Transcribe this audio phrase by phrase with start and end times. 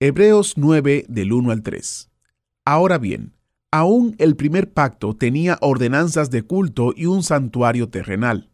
[0.00, 2.08] Hebreos 9 del 1 al 3.
[2.64, 3.34] Ahora bien,
[3.72, 8.48] aún el primer pacto tenía ordenanzas de culto y un santuario terrenal,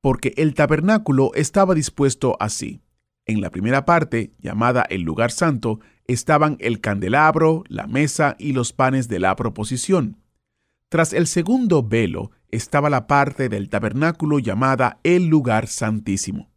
[0.00, 2.80] porque el tabernáculo estaba dispuesto así.
[3.26, 8.72] En la primera parte, llamada el lugar santo, estaban el candelabro, la mesa y los
[8.72, 10.16] panes de la proposición.
[10.88, 16.50] Tras el segundo velo estaba la parte del tabernáculo llamada el lugar santísimo.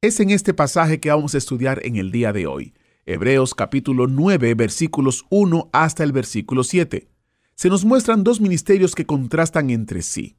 [0.00, 2.72] Es en este pasaje que vamos a estudiar en el día de hoy,
[3.08, 7.08] Hebreos capítulo 9 versículos 1 hasta el versículo 7.
[7.54, 10.34] Se nos muestran dos ministerios que contrastan entre sí.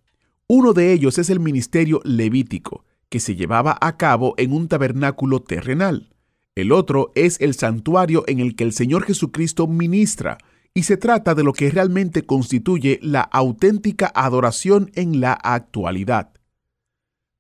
[0.47, 5.42] Uno de ellos es el ministerio levítico, que se llevaba a cabo en un tabernáculo
[5.42, 6.09] terrenal.
[6.55, 10.38] El otro es el santuario en el que el Señor Jesucristo ministra,
[10.73, 16.33] y se trata de lo que realmente constituye la auténtica adoración en la actualidad.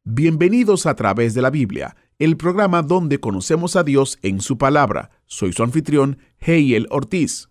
[0.05, 5.11] Bienvenidos a través de la Biblia, el programa donde conocemos a Dios en su palabra.
[5.27, 7.49] Soy su anfitrión, Heiel Ortiz.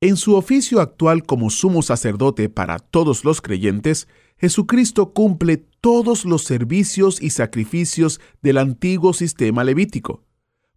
[0.00, 4.08] En su oficio actual como sumo sacerdote para todos los creyentes,
[4.38, 10.24] Jesucristo cumple todos los servicios y sacrificios del antiguo sistema levítico.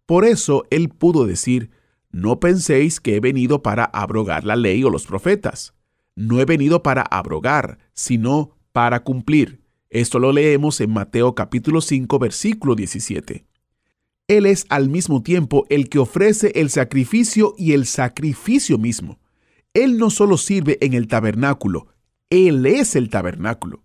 [0.06, 1.70] Por eso él pudo decir,
[2.10, 5.74] no penséis que he venido para abrogar la ley o los profetas.
[6.16, 9.62] No he venido para abrogar, sino para cumplir.
[9.88, 13.49] Esto lo leemos en Mateo capítulo 5 versículo 17.
[14.30, 19.18] Él es al mismo tiempo el que ofrece el sacrificio y el sacrificio mismo.
[19.74, 21.88] Él no solo sirve en el tabernáculo,
[22.30, 23.82] Él es el tabernáculo.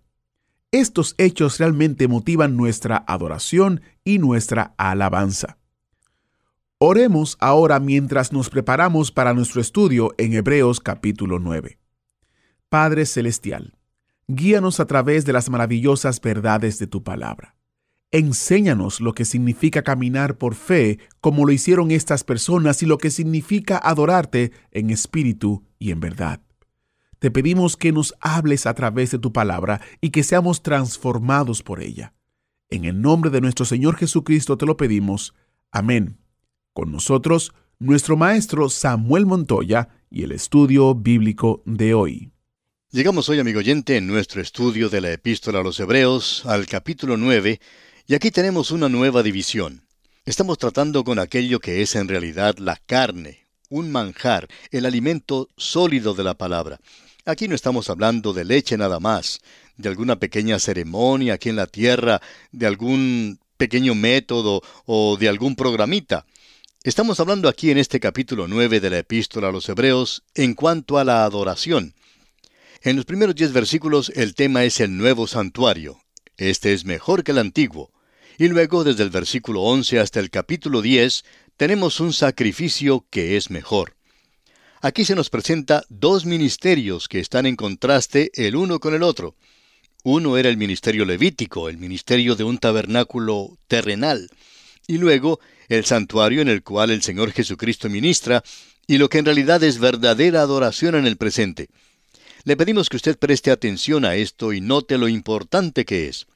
[0.70, 5.58] Estos hechos realmente motivan nuestra adoración y nuestra alabanza.
[6.78, 11.76] Oremos ahora mientras nos preparamos para nuestro estudio en Hebreos capítulo 9.
[12.68, 13.76] Padre Celestial,
[14.28, 17.55] guíanos a través de las maravillosas verdades de tu palabra.
[18.12, 23.10] Enséñanos lo que significa caminar por fe como lo hicieron estas personas y lo que
[23.10, 26.40] significa adorarte en espíritu y en verdad.
[27.18, 31.82] Te pedimos que nos hables a través de tu palabra y que seamos transformados por
[31.82, 32.14] ella.
[32.70, 35.34] En el nombre de nuestro Señor Jesucristo te lo pedimos.
[35.72, 36.18] Amén.
[36.72, 42.32] Con nosotros, nuestro maestro Samuel Montoya y el estudio bíblico de hoy.
[42.90, 47.16] Llegamos hoy, amigo oyente, en nuestro estudio de la epístola a los Hebreos, al capítulo
[47.16, 47.60] 9,
[48.08, 49.82] y aquí tenemos una nueva división.
[50.24, 56.14] Estamos tratando con aquello que es en realidad la carne, un manjar, el alimento sólido
[56.14, 56.78] de la palabra.
[57.24, 59.40] Aquí no estamos hablando de leche nada más,
[59.76, 62.22] de alguna pequeña ceremonia aquí en la tierra,
[62.52, 66.26] de algún pequeño método o de algún programita.
[66.84, 70.98] Estamos hablando aquí en este capítulo 9 de la epístola a los Hebreos en cuanto
[70.98, 71.94] a la adoración.
[72.82, 75.98] En los primeros diez versículos el tema es el nuevo santuario.
[76.36, 77.90] Este es mejor que el antiguo.
[78.38, 81.24] Y luego desde el versículo 11 hasta el capítulo 10
[81.56, 83.96] tenemos un sacrificio que es mejor.
[84.82, 89.34] Aquí se nos presenta dos ministerios que están en contraste el uno con el otro.
[90.04, 94.30] Uno era el ministerio levítico, el ministerio de un tabernáculo terrenal,
[94.86, 98.44] y luego el santuario en el cual el Señor Jesucristo ministra,
[98.86, 101.68] y lo que en realidad es verdadera adoración en el presente.
[102.44, 106.28] Le pedimos que usted preste atención a esto y note lo importante que es.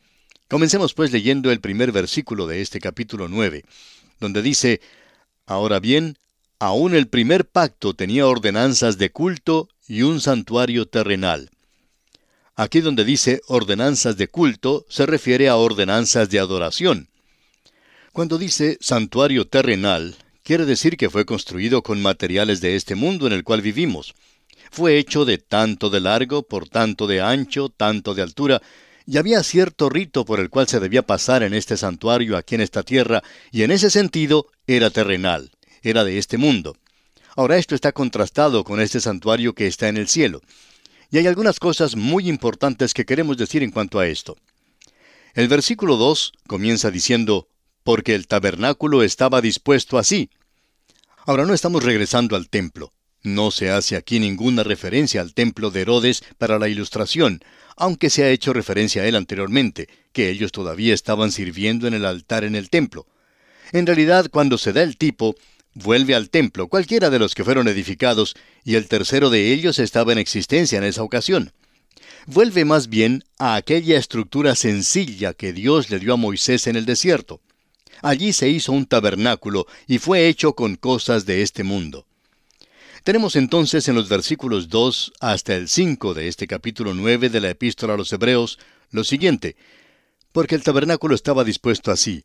[0.50, 3.64] Comencemos pues leyendo el primer versículo de este capítulo 9,
[4.18, 4.80] donde dice,
[5.46, 6.18] Ahora bien,
[6.58, 11.50] aún el primer pacto tenía ordenanzas de culto y un santuario terrenal.
[12.56, 17.06] Aquí donde dice ordenanzas de culto se refiere a ordenanzas de adoración.
[18.12, 23.34] Cuando dice santuario terrenal, quiere decir que fue construido con materiales de este mundo en
[23.34, 24.14] el cual vivimos.
[24.72, 28.60] Fue hecho de tanto de largo, por tanto de ancho, tanto de altura,
[29.06, 32.60] y había cierto rito por el cual se debía pasar en este santuario aquí en
[32.60, 35.50] esta tierra, y en ese sentido era terrenal,
[35.82, 36.76] era de este mundo.
[37.36, 40.42] Ahora esto está contrastado con este santuario que está en el cielo.
[41.10, 44.36] Y hay algunas cosas muy importantes que queremos decir en cuanto a esto.
[45.34, 47.48] El versículo 2 comienza diciendo,
[47.82, 50.30] porque el tabernáculo estaba dispuesto así.
[51.26, 52.92] Ahora no estamos regresando al templo.
[53.22, 57.42] No se hace aquí ninguna referencia al templo de Herodes para la ilustración,
[57.76, 62.06] aunque se ha hecho referencia a él anteriormente, que ellos todavía estaban sirviendo en el
[62.06, 63.06] altar en el templo.
[63.72, 65.34] En realidad, cuando se da el tipo,
[65.74, 68.34] vuelve al templo, cualquiera de los que fueron edificados,
[68.64, 71.52] y el tercero de ellos estaba en existencia en esa ocasión.
[72.26, 76.86] Vuelve más bien a aquella estructura sencilla que Dios le dio a Moisés en el
[76.86, 77.40] desierto.
[78.02, 82.06] Allí se hizo un tabernáculo y fue hecho con cosas de este mundo.
[83.04, 87.50] Tenemos entonces en los versículos 2 hasta el 5 de este capítulo 9 de la
[87.50, 88.58] epístola a los Hebreos
[88.90, 89.56] lo siguiente,
[90.32, 92.24] porque el tabernáculo estaba dispuesto así,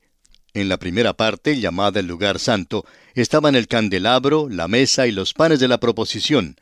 [0.54, 5.33] en la primera parte, llamada el lugar santo, estaban el candelabro, la mesa y los
[5.33, 6.56] panes de la proposición.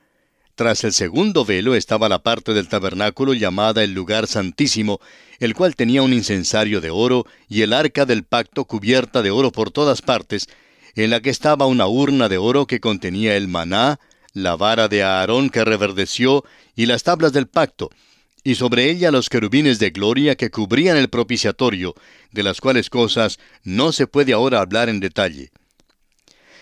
[0.55, 4.99] Tras el segundo velo estaba la parte del tabernáculo llamada el lugar santísimo,
[5.39, 9.51] el cual tenía un incensario de oro y el arca del pacto cubierta de oro
[9.51, 10.47] por todas partes,
[10.95, 13.99] en la que estaba una urna de oro que contenía el maná,
[14.33, 16.43] la vara de Aarón que reverdeció
[16.75, 17.89] y las tablas del pacto,
[18.43, 21.95] y sobre ella los querubines de gloria que cubrían el propiciatorio,
[22.31, 25.51] de las cuales cosas no se puede ahora hablar en detalle.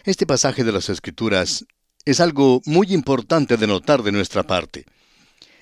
[0.04, 1.66] Este pasaje de las Escrituras
[2.06, 4.86] es algo muy importante de notar de nuestra parte.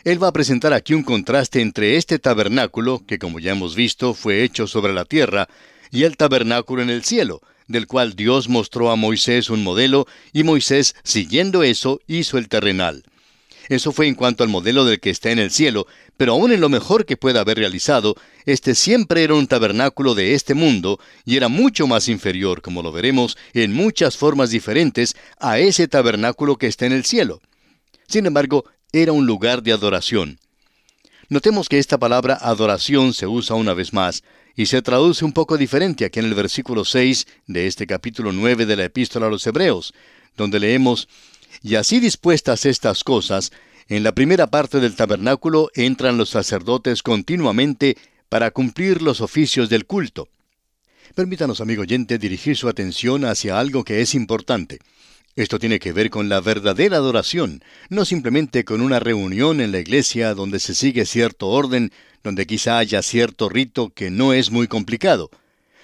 [0.03, 4.13] Él va a presentar aquí un contraste entre este tabernáculo, que como ya hemos visto
[4.13, 5.49] fue hecho sobre la tierra,
[5.91, 10.43] y el tabernáculo en el cielo, del cual Dios mostró a Moisés un modelo, y
[10.43, 13.03] Moisés, siguiendo eso, hizo el terrenal.
[13.69, 15.85] Eso fue en cuanto al modelo del que está en el cielo,
[16.17, 20.33] pero aún en lo mejor que pueda haber realizado, este siempre era un tabernáculo de
[20.33, 25.59] este mundo y era mucho más inferior, como lo veremos, en muchas formas diferentes a
[25.59, 27.41] ese tabernáculo que está en el cielo.
[28.07, 30.39] Sin embargo, era un lugar de adoración.
[31.29, 34.23] Notemos que esta palabra adoración se usa una vez más
[34.59, 38.65] y se traduce un poco diferente aquí en el versículo 6 de este capítulo 9
[38.65, 39.93] de la epístola a los Hebreos,
[40.35, 41.07] donde leemos
[41.63, 43.53] y así dispuestas estas cosas,
[43.87, 47.95] en la primera parte del tabernáculo entran los sacerdotes continuamente
[48.27, 50.27] para cumplir los oficios del culto.
[51.15, 54.79] Permítanos, amigo oyente, dirigir su atención hacia algo que es importante.
[55.37, 59.79] Esto tiene que ver con la verdadera adoración, no simplemente con una reunión en la
[59.79, 64.67] iglesia donde se sigue cierto orden, donde quizá haya cierto rito que no es muy
[64.67, 65.29] complicado.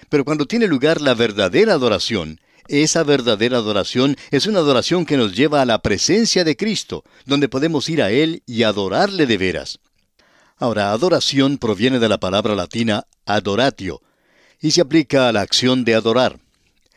[0.09, 5.35] Pero cuando tiene lugar la verdadera adoración, esa verdadera adoración es una adoración que nos
[5.35, 9.79] lleva a la presencia de Cristo, donde podemos ir a Él y adorarle de veras.
[10.57, 14.01] Ahora, adoración proviene de la palabra latina adoratio,
[14.61, 16.39] y se aplica a la acción de adorar.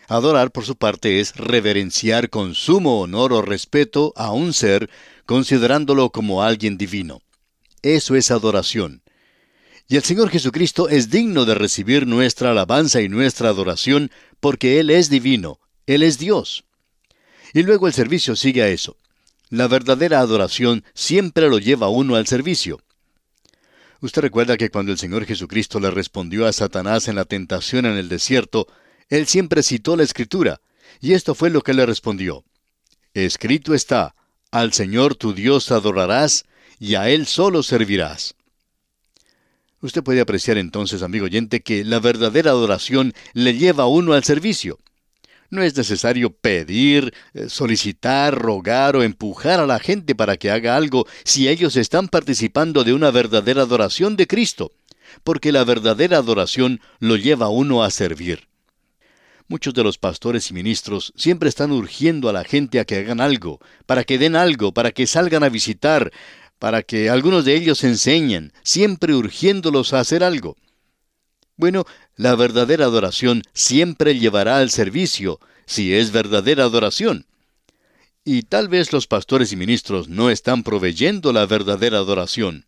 [0.07, 4.89] Adorar, por su parte, es reverenciar con sumo honor o respeto a un ser,
[5.27, 7.21] considerándolo como alguien divino.
[7.83, 9.03] Eso es adoración.
[9.91, 14.91] Y el Señor Jesucristo es digno de recibir nuestra alabanza y nuestra adoración porque Él
[14.91, 16.65] es divino, Él es Dios.
[17.55, 18.99] Y luego el servicio sigue a eso.
[19.49, 22.83] La verdadera adoración siempre lo lleva uno al servicio.
[24.03, 27.97] Usted recuerda que cuando el Señor Jesucristo le respondió a Satanás en la tentación en
[27.97, 28.69] el desierto,
[29.09, 30.61] Él siempre citó la Escritura,
[31.01, 32.45] y esto fue lo que le respondió.
[33.15, 34.15] Escrito está,
[34.51, 36.45] al Señor tu Dios adorarás,
[36.79, 38.37] y a Él solo servirás.
[39.81, 44.25] Usted puede apreciar entonces, amigo oyente, que la verdadera adoración le lleva a uno al
[44.25, 44.79] servicio.
[45.51, 50.77] No es necesario pedir, eh, solicitar, rogar o empujar a la gente para que haga
[50.77, 54.73] algo si ellos están participando de una verdadera adoración de Cristo,
[55.25, 58.49] porque la verdadera adoración lo lleva a uno a servir.
[59.47, 63.21] Muchos de los pastores y ministros siempre están urgiendo a la gente a que hagan
[63.21, 66.13] algo, para que den algo, para que salgan a visitar,
[66.59, 70.57] para que algunos de ellos enseñen, siempre urgiéndolos a hacer algo.
[71.57, 71.85] Bueno,
[72.17, 77.27] la verdadera adoración siempre llevará al servicio, si es verdadera adoración.
[78.25, 82.67] Y tal vez los pastores y ministros no están proveyendo la verdadera adoración.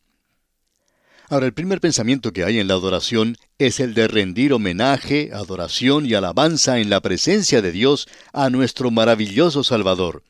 [1.29, 6.05] Ahora, el primer pensamiento que hay en la adoración es el de rendir homenaje, adoración
[6.05, 10.25] y alabanza en la presencia de Dios a nuestro maravilloso Salvador.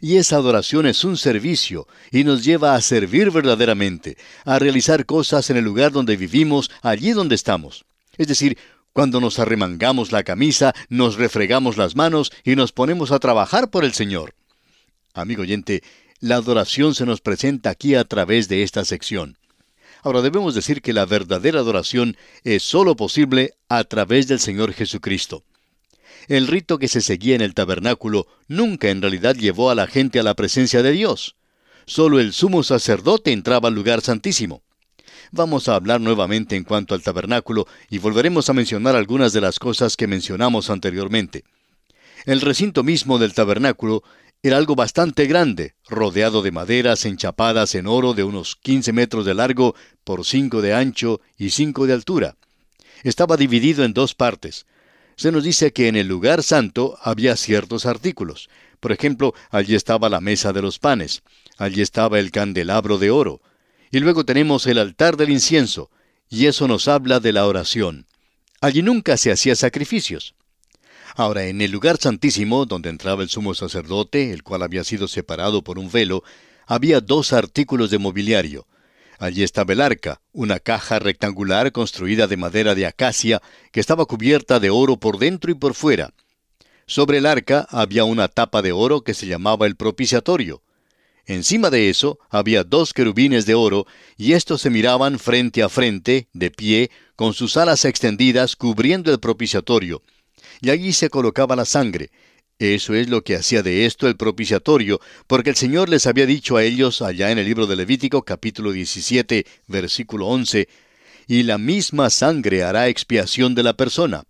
[0.00, 5.50] Y esa adoración es un servicio y nos lleva a servir verdaderamente, a realizar cosas
[5.50, 7.84] en el lugar donde vivimos, allí donde estamos.
[8.16, 8.58] Es decir,
[8.92, 13.84] cuando nos arremangamos la camisa, nos refregamos las manos y nos ponemos a trabajar por
[13.84, 14.34] el Señor.
[15.12, 15.82] Amigo oyente,
[16.20, 19.36] la adoración se nos presenta aquí a través de esta sección.
[20.02, 25.42] Ahora debemos decir que la verdadera adoración es sólo posible a través del Señor Jesucristo.
[26.28, 30.18] El rito que se seguía en el tabernáculo nunca en realidad llevó a la gente
[30.18, 31.36] a la presencia de Dios.
[31.86, 34.62] Solo el sumo sacerdote entraba al lugar santísimo.
[35.30, 39.58] Vamos a hablar nuevamente en cuanto al tabernáculo y volveremos a mencionar algunas de las
[39.58, 41.44] cosas que mencionamos anteriormente.
[42.24, 44.02] El recinto mismo del tabernáculo
[44.42, 49.34] era algo bastante grande, rodeado de maderas enchapadas en oro de unos 15 metros de
[49.34, 52.36] largo por 5 de ancho y 5 de altura.
[53.02, 54.66] Estaba dividido en dos partes.
[55.16, 58.48] Se nos dice que en el lugar santo había ciertos artículos.
[58.80, 61.22] Por ejemplo, allí estaba la mesa de los panes,
[61.56, 63.40] allí estaba el candelabro de oro,
[63.90, 65.90] y luego tenemos el altar del incienso,
[66.28, 68.06] y eso nos habla de la oración.
[68.60, 70.34] Allí nunca se hacía sacrificios.
[71.14, 75.62] Ahora, en el lugar santísimo, donde entraba el sumo sacerdote, el cual había sido separado
[75.62, 76.22] por un velo,
[76.66, 78.66] había dos artículos de mobiliario.
[79.18, 83.40] Allí estaba el arca, una caja rectangular construida de madera de acacia,
[83.72, 86.12] que estaba cubierta de oro por dentro y por fuera.
[86.86, 90.62] Sobre el arca había una tapa de oro que se llamaba el propiciatorio.
[91.24, 96.28] Encima de eso había dos querubines de oro, y estos se miraban frente a frente,
[96.32, 100.02] de pie, con sus alas extendidas cubriendo el propiciatorio.
[100.60, 102.10] Y allí se colocaba la sangre.
[102.58, 106.56] Eso es lo que hacía de esto el propiciatorio, porque el Señor les había dicho
[106.56, 110.66] a ellos allá en el libro de Levítico capítulo 17, versículo 11,
[111.26, 114.24] y la misma sangre hará expiación de la persona.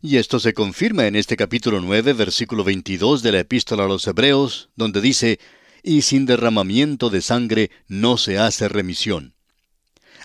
[0.00, 4.06] Y esto se confirma en este capítulo 9, versículo 22 de la epístola a los
[4.06, 5.40] Hebreos, donde dice,
[5.82, 9.34] y sin derramamiento de sangre no se hace remisión.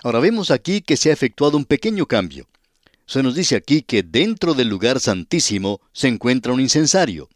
[0.04, 2.46] Ahora vemos aquí que se ha efectuado un pequeño cambio.
[3.06, 7.28] Se nos dice aquí que dentro del lugar santísimo se encuentra un incensario.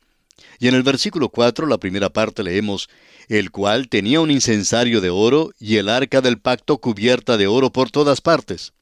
[0.58, 2.88] Y en el versículo 4, la primera parte leemos,
[3.28, 7.72] el cual tenía un incensario de oro y el arca del pacto cubierta de oro
[7.72, 8.72] por todas partes.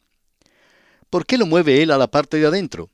[1.11, 2.91] ¿Por qué lo mueve él a la parte de adentro?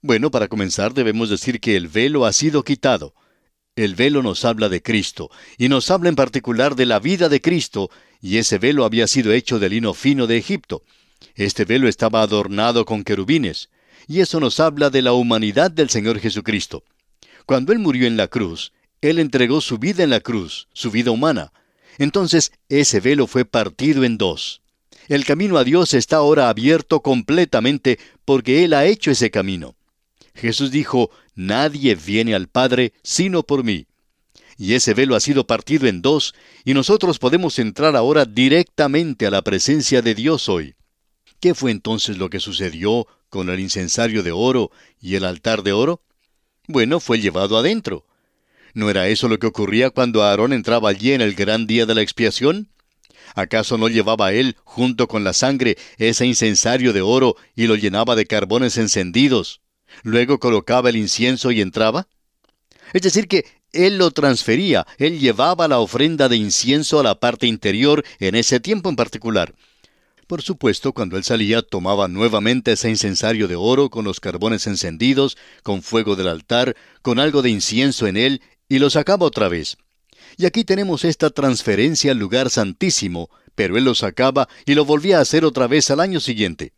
[0.00, 3.14] Bueno, para comenzar debemos decir que el velo ha sido quitado.
[3.76, 7.40] El velo nos habla de Cristo, y nos habla en particular de la vida de
[7.40, 10.82] Cristo, y ese velo había sido hecho de lino fino de Egipto.
[11.34, 13.70] Este velo estaba adornado con querubines,
[14.06, 16.82] y eso nos habla de la humanidad del Señor Jesucristo.
[17.46, 21.10] Cuando Él murió en la cruz, Él entregó su vida en la cruz, su vida
[21.10, 21.52] humana.
[21.98, 24.62] Entonces ese velo fue partido en dos.
[25.08, 29.76] El camino a Dios está ahora abierto completamente porque Él ha hecho ese camino.
[30.34, 33.86] Jesús dijo, Nadie viene al Padre sino por mí.
[34.56, 36.34] Y ese velo ha sido partido en dos,
[36.64, 40.74] y nosotros podemos entrar ahora directamente a la presencia de Dios hoy.
[41.40, 45.72] ¿Qué fue entonces lo que sucedió con el incensario de oro y el altar de
[45.72, 46.02] oro?
[46.66, 48.04] Bueno, fue llevado adentro.
[48.74, 51.94] ¿No era eso lo que ocurría cuando Aarón entraba allí en el gran día de
[51.94, 52.68] la expiación?
[53.34, 58.16] ¿Acaso no llevaba él, junto con la sangre, ese incensario de oro y lo llenaba
[58.16, 59.60] de carbones encendidos?
[60.02, 62.08] Luego colocaba el incienso y entraba.
[62.92, 67.46] Es decir, que él lo transfería, él llevaba la ofrenda de incienso a la parte
[67.46, 69.54] interior en ese tiempo en particular.
[70.28, 75.38] Por supuesto, cuando él salía, tomaba nuevamente ese incensario de oro con los carbones encendidos,
[75.62, 79.78] con fuego del altar, con algo de incienso en él, y lo sacaba otra vez.
[80.36, 85.16] Y aquí tenemos esta transferencia al lugar santísimo, pero él lo sacaba y lo volvía
[85.16, 86.74] a hacer otra vez al año siguiente.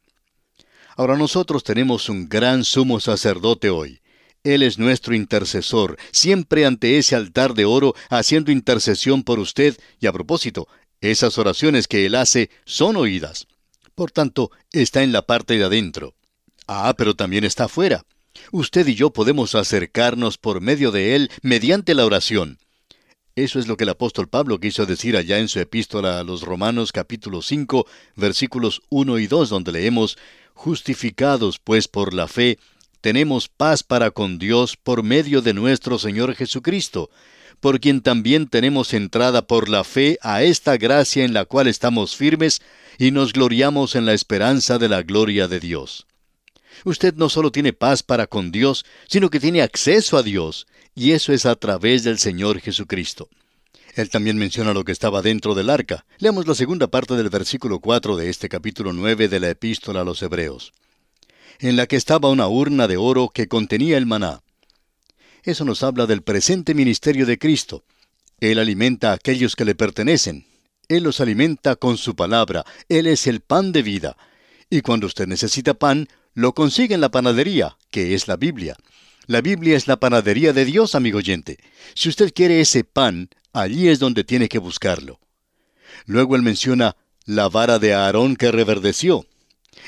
[0.97, 4.01] Ahora nosotros tenemos un gran sumo sacerdote hoy.
[4.45, 10.07] Él es nuestro intercesor, siempre ante ese altar de oro, haciendo intercesión por usted, y
[10.07, 10.69] a propósito,
[11.01, 13.47] esas oraciones que Él hace son oídas.
[13.95, 16.15] Por tanto, está en la parte de adentro.
[16.67, 18.05] Ah, pero también está afuera.
[18.53, 22.59] Usted y yo podemos acercarnos por medio de Él mediante la oración.
[23.37, 26.43] Eso es lo que el apóstol Pablo quiso decir allá en su epístola a los
[26.43, 30.19] Romanos capítulo 5 versículos 1 y 2 donde leemos,
[30.53, 32.59] Justificados pues por la fe,
[33.01, 37.09] tenemos paz para con Dios por medio de nuestro Señor Jesucristo,
[37.61, 42.17] por quien también tenemos entrada por la fe a esta gracia en la cual estamos
[42.17, 42.61] firmes
[42.99, 46.07] y nos gloriamos en la esperanza de la gloria de Dios.
[46.85, 51.13] Usted no solo tiene paz para con Dios, sino que tiene acceso a Dios, y
[51.13, 53.29] eso es a través del Señor Jesucristo.
[53.95, 56.05] Él también menciona lo que estaba dentro del arca.
[56.19, 60.05] Leamos la segunda parte del versículo 4 de este capítulo 9 de la epístola a
[60.05, 60.73] los Hebreos.
[61.59, 64.43] En la que estaba una urna de oro que contenía el maná.
[65.43, 67.85] Eso nos habla del presente ministerio de Cristo.
[68.41, 70.47] Él alimenta a aquellos que le pertenecen.
[70.89, 72.65] Él los alimenta con su palabra.
[72.89, 74.17] Él es el pan de vida.
[74.71, 78.77] Y cuando usted necesita pan, lo consigue en la panadería, que es la Biblia.
[79.27, 81.59] La Biblia es la panadería de Dios, amigo oyente.
[81.95, 85.19] Si usted quiere ese pan, Allí es donde tiene que buscarlo.
[86.07, 89.27] Luego él menciona la vara de Aarón que reverdeció.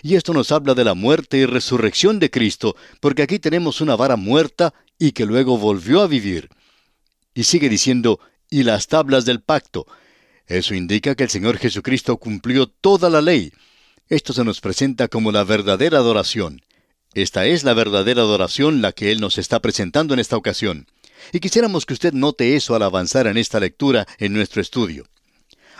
[0.03, 3.95] Y esto nos habla de la muerte y resurrección de Cristo, porque aquí tenemos una
[3.95, 6.49] vara muerta y que luego volvió a vivir.
[7.35, 9.85] Y sigue diciendo, y las tablas del pacto.
[10.47, 13.53] Eso indica que el Señor Jesucristo cumplió toda la ley.
[14.09, 16.63] Esto se nos presenta como la verdadera adoración.
[17.15, 20.87] Esta es la verdadera adoración la que Él nos está presentando en esta ocasión.
[21.33, 25.09] Y quisiéramos que usted note eso al avanzar en esta lectura en nuestro estudio.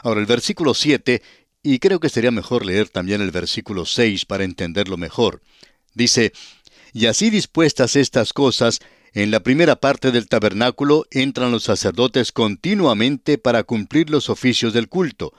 [0.03, 1.23] Ahora el versículo 7,
[1.63, 5.43] y creo que sería mejor leer también el versículo 6 para entenderlo mejor.
[5.95, 6.33] Dice,
[6.93, 8.81] Y así dispuestas estas cosas,
[9.15, 14.89] en la primera parte del tabernáculo entran los sacerdotes continuamente para cumplir los oficios del
[14.89, 15.35] culto,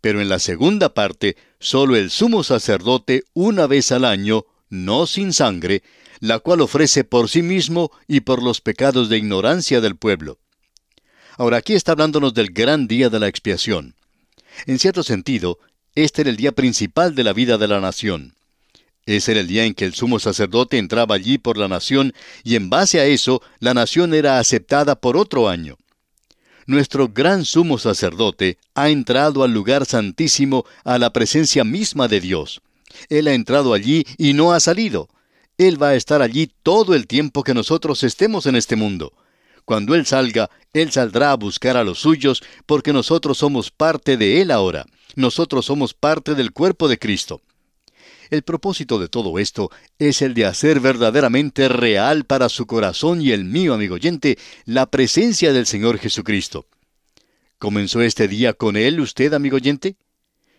[0.00, 5.32] pero en la segunda parte solo el sumo sacerdote una vez al año, no sin
[5.32, 5.82] sangre,
[6.20, 10.38] la cual ofrece por sí mismo y por los pecados de ignorancia del pueblo.
[11.36, 13.94] Ahora aquí está hablándonos del gran día de la expiación.
[14.66, 15.58] En cierto sentido,
[15.94, 18.37] este era el día principal de la vida de la nación.
[19.08, 22.12] Ese era el día en que el sumo sacerdote entraba allí por la nación
[22.44, 25.78] y en base a eso la nación era aceptada por otro año.
[26.66, 32.60] Nuestro gran sumo sacerdote ha entrado al lugar santísimo, a la presencia misma de Dios.
[33.08, 35.08] Él ha entrado allí y no ha salido.
[35.56, 39.14] Él va a estar allí todo el tiempo que nosotros estemos en este mundo.
[39.64, 44.42] Cuando Él salga, Él saldrá a buscar a los suyos, porque nosotros somos parte de
[44.42, 44.84] Él ahora.
[45.16, 47.40] Nosotros somos parte del cuerpo de Cristo.
[48.30, 53.32] El propósito de todo esto es el de hacer verdaderamente real para su corazón y
[53.32, 56.66] el mío, amigo oyente, la presencia del Señor Jesucristo.
[57.58, 59.96] ¿Comenzó este día con Él usted, amigo oyente?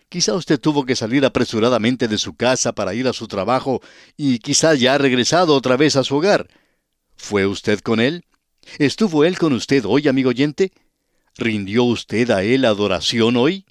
[0.10, 3.82] Quizá usted tuvo que salir apresuradamente de su casa para ir a su trabajo
[4.18, 6.48] y quizá ya ha regresado otra vez a su hogar.
[7.16, 8.26] ¿Fue usted con Él?
[8.80, 10.72] ¿Estuvo Él con usted hoy, amigo oyente?
[11.38, 13.66] ¿Rindió usted a Él adoración hoy?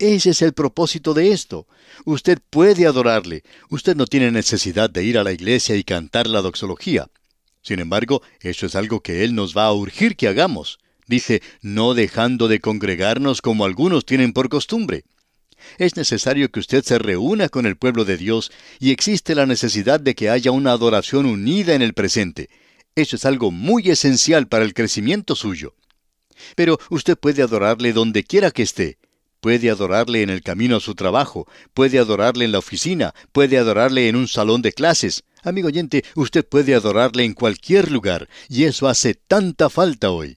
[0.00, 1.66] Ese es el propósito de esto.
[2.06, 3.42] Usted puede adorarle.
[3.68, 7.10] Usted no tiene necesidad de ir a la iglesia y cantar la doxología.
[7.60, 10.78] Sin embargo, eso es algo que Él nos va a urgir que hagamos.
[11.06, 15.04] Dice, no dejando de congregarnos como algunos tienen por costumbre.
[15.76, 20.00] Es necesario que usted se reúna con el pueblo de Dios y existe la necesidad
[20.00, 22.48] de que haya una adoración unida en el presente.
[22.94, 25.74] Eso es algo muy esencial para el crecimiento suyo.
[26.56, 28.96] Pero usted puede adorarle donde quiera que esté.
[29.40, 34.08] Puede adorarle en el camino a su trabajo, puede adorarle en la oficina, puede adorarle
[34.08, 35.24] en un salón de clases.
[35.42, 40.36] Amigo oyente, usted puede adorarle en cualquier lugar, y eso hace tanta falta hoy.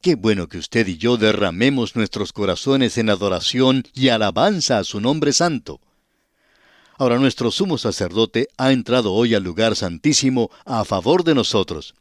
[0.00, 5.00] Qué bueno que usted y yo derramemos nuestros corazones en adoración y alabanza a su
[5.00, 5.80] nombre santo.
[6.96, 11.94] Ahora nuestro sumo sacerdote ha entrado hoy al lugar santísimo a favor de nosotros.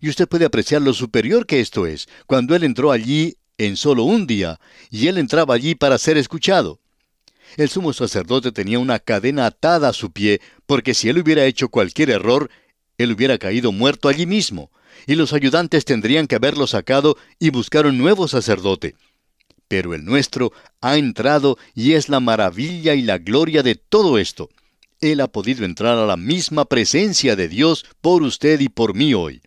[0.00, 2.08] Y usted puede apreciar lo superior que esto es.
[2.26, 6.80] Cuando Él entró allí en solo un día, y Él entraba allí para ser escuchado.
[7.56, 11.68] El sumo sacerdote tenía una cadena atada a su pie, porque si Él hubiera hecho
[11.68, 12.50] cualquier error,
[12.98, 14.70] Él hubiera caído muerto allí mismo,
[15.06, 18.94] y los ayudantes tendrían que haberlo sacado y buscar un nuevo sacerdote
[19.68, 24.48] pero el nuestro ha entrado y es la maravilla y la gloria de todo esto.
[25.00, 29.14] Él ha podido entrar a la misma presencia de Dios por usted y por mí
[29.14, 29.42] hoy.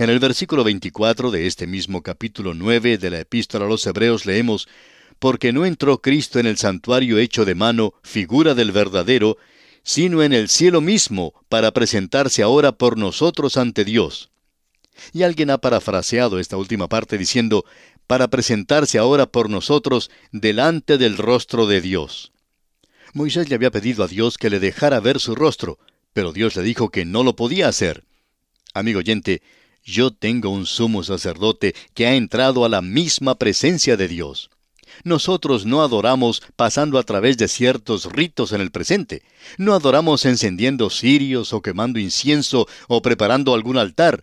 [0.00, 4.24] En el versículo 24 de este mismo capítulo 9 de la epístola a los Hebreos
[4.24, 4.66] leemos,
[5.18, 9.36] Porque no entró Cristo en el santuario hecho de mano, figura del verdadero,
[9.82, 14.30] sino en el cielo mismo, para presentarse ahora por nosotros ante Dios.
[15.12, 17.66] Y alguien ha parafraseado esta última parte diciendo,
[18.06, 22.32] para presentarse ahora por nosotros delante del rostro de Dios.
[23.12, 25.78] Moisés le había pedido a Dios que le dejara ver su rostro,
[26.14, 28.04] pero Dios le dijo que no lo podía hacer.
[28.72, 29.42] Amigo oyente,
[29.84, 34.50] yo tengo un sumo sacerdote que ha entrado a la misma presencia de Dios.
[35.04, 39.22] Nosotros no adoramos pasando a través de ciertos ritos en el presente.
[39.56, 44.22] No adoramos encendiendo cirios o quemando incienso o preparando algún altar.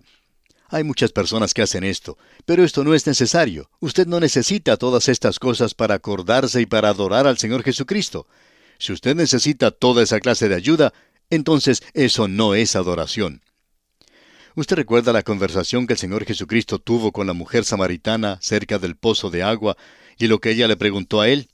[0.69, 3.69] Hay muchas personas que hacen esto, pero esto no es necesario.
[3.79, 8.27] Usted no necesita todas estas cosas para acordarse y para adorar al Señor Jesucristo.
[8.77, 10.93] Si usted necesita toda esa clase de ayuda,
[11.29, 13.41] entonces eso no es adoración.
[14.57, 18.95] ¿Usted recuerda la conversación que el Señor Jesucristo tuvo con la mujer samaritana cerca del
[18.95, 19.77] pozo de agua
[20.17, 21.51] y lo que ella le preguntó a él?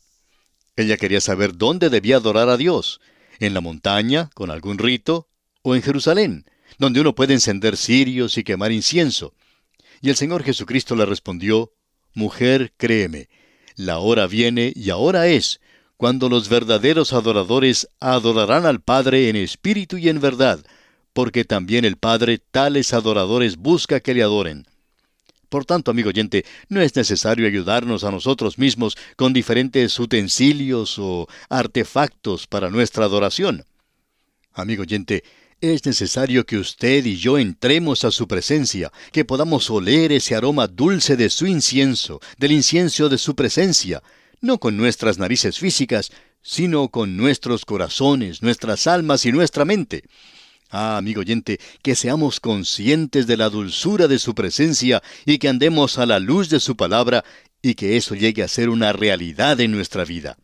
[0.78, 3.02] Ella quería saber dónde debía adorar a Dios,
[3.42, 5.28] en la montaña, con algún rito,
[5.64, 6.46] o en Jerusalén
[6.78, 9.34] donde uno puede encender cirios y quemar incienso.
[10.02, 11.74] Y el Señor Jesucristo le respondió,
[12.14, 13.28] Mujer, créeme,
[13.76, 15.60] la hora viene y ahora es,
[15.98, 20.66] cuando los verdaderos adoradores adorarán al Padre en espíritu y en verdad,
[21.14, 24.66] porque también el Padre tales adoradores busca que le adoren.
[25.50, 31.28] Por tanto, amigo oyente, no es necesario ayudarnos a nosotros mismos con diferentes utensilios o
[31.48, 33.64] artefactos para nuestra adoración.
[34.52, 35.24] Amigo oyente,
[35.62, 40.68] es necesario que usted y yo entremos a su presencia, que podamos oler ese aroma
[40.68, 44.02] dulce de su incienso, del incienso de su presencia,
[44.42, 50.04] no con nuestras narices físicas, sino con nuestros corazones, nuestras almas y nuestra mente.
[50.76, 56.00] Ah, amigo oyente, que seamos conscientes de la dulzura de su presencia y que andemos
[56.00, 57.24] a la luz de su palabra
[57.62, 60.36] y que eso llegue a ser una realidad en nuestra vida.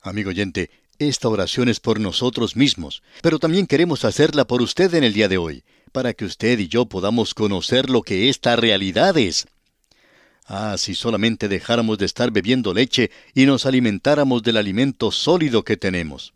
[0.00, 5.04] Amigo oyente, Esta oración es por nosotros mismos, pero también queremos hacerla por usted en
[5.04, 9.18] el día de hoy, para que usted y yo podamos conocer lo que esta realidad
[9.18, 9.48] es.
[10.46, 15.76] Ah, si solamente dejáramos de estar bebiendo leche y nos alimentáramos del alimento sólido que
[15.76, 16.32] tenemos.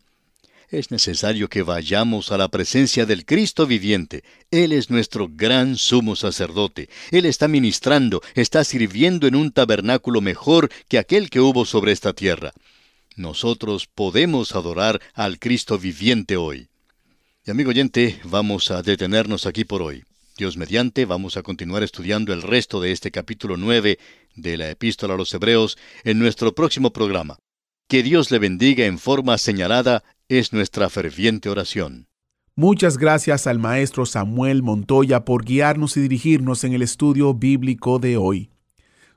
[0.73, 4.23] Es necesario que vayamos a la presencia del Cristo viviente.
[4.49, 6.89] Él es nuestro gran sumo sacerdote.
[7.11, 12.13] Él está ministrando, está sirviendo en un tabernáculo mejor que aquel que hubo sobre esta
[12.13, 12.53] tierra.
[13.15, 16.69] Nosotros podemos adorar al Cristo viviente hoy.
[17.45, 20.03] Y amigo oyente, vamos a detenernos aquí por hoy.
[20.39, 23.99] Dios mediante, vamos a continuar estudiando el resto de este capítulo 9
[24.33, 27.37] de la epístola a los Hebreos en nuestro próximo programa.
[27.87, 30.03] Que Dios le bendiga en forma señalada
[30.39, 32.07] es nuestra ferviente oración.
[32.55, 38.17] Muchas gracias al maestro Samuel Montoya por guiarnos y dirigirnos en el estudio bíblico de
[38.17, 38.51] hoy.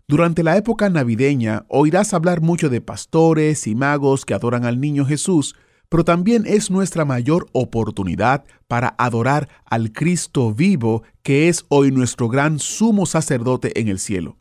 [0.08, 5.04] Durante la época navideña oirás hablar mucho de pastores y magos que adoran al niño
[5.04, 5.56] Jesús,
[5.88, 12.28] pero también es nuestra mayor oportunidad para adorar al Cristo vivo que es hoy nuestro
[12.28, 14.36] gran sumo sacerdote en el cielo.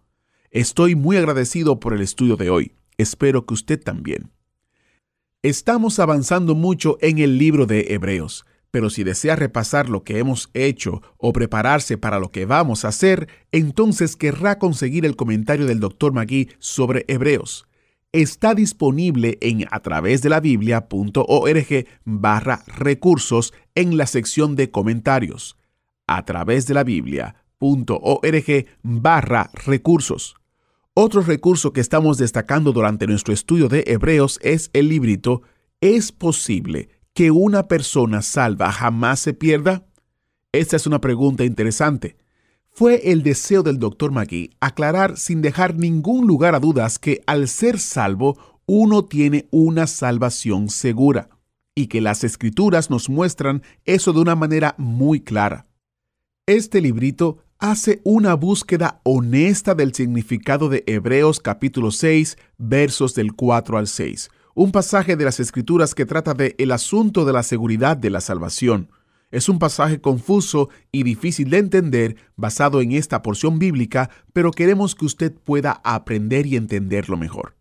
[0.51, 2.71] Estoy muy agradecido por el estudio de hoy.
[2.97, 4.34] Espero que usted también.
[5.45, 10.49] Estamos avanzando mucho en el libro de Hebreos, pero si desea repasar lo que hemos
[10.55, 15.79] hecho o prepararse para lo que vamos a hacer, entonces querrá conseguir el comentario del
[15.79, 16.13] Dr.
[16.13, 17.67] Magui sobre Hebreos.
[18.11, 25.57] Está disponible en a través de la biblia.org barra recursos en la sección de comentarios.
[26.07, 30.37] A través de la biblia.org barra recursos.
[30.97, 35.41] Otro recurso que estamos destacando durante nuestro estudio de Hebreos es el librito
[35.81, 39.85] ¿Es posible que una persona salva jamás se pierda?
[40.53, 42.15] Esta es una pregunta interesante.
[42.69, 44.11] Fue el deseo del Dr.
[44.11, 49.87] Magui aclarar sin dejar ningún lugar a dudas que al ser salvo uno tiene una
[49.87, 51.27] salvación segura
[51.75, 55.65] y que las escrituras nos muestran eso de una manera muy clara.
[56.45, 57.39] Este librito
[57.71, 64.29] hace una búsqueda honesta del significado de Hebreos capítulo 6, versos del 4 al 6,
[64.53, 68.21] un pasaje de las Escrituras que trata de el asunto de la seguridad de la
[68.21, 68.91] salvación.
[69.31, 74.93] Es un pasaje confuso y difícil de entender basado en esta porción bíblica, pero queremos
[74.93, 77.54] que usted pueda aprender y entenderlo mejor.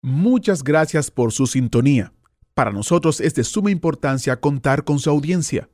[0.03, 2.13] Muchas gracias por su sintonía.
[2.55, 5.69] Para nosotros es de suma importancia contar con su audiencia.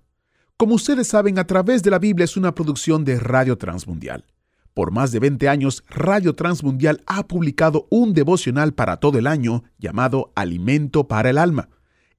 [0.60, 4.26] Como ustedes saben, a través de la Biblia es una producción de Radio Transmundial.
[4.74, 9.64] Por más de 20 años, Radio Transmundial ha publicado un devocional para todo el año
[9.78, 11.70] llamado Alimento para el Alma.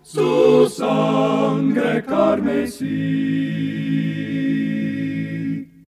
[0.03, 3.55] su sangre carmesí